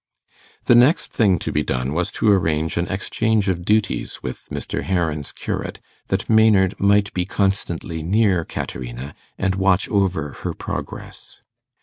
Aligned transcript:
The 0.65 0.73
next 0.73 1.13
thing 1.13 1.37
to 1.37 1.51
be 1.51 1.61
done 1.61 1.93
was 1.93 2.11
to 2.13 2.31
arrange 2.31 2.75
an 2.75 2.87
exchange 2.87 3.47
of 3.47 3.63
duties 3.63 4.23
with 4.23 4.49
Mr. 4.49 4.81
Heron's 4.81 5.31
curate, 5.31 5.79
that 6.07 6.27
Maynard 6.27 6.73
might 6.79 7.13
be 7.13 7.23
constantly 7.23 8.01
near 8.01 8.43
Caterina, 8.43 9.13
and 9.37 9.53
watch 9.53 9.87
over 9.89 10.29
her 10.41 10.55
progress. 10.55 11.41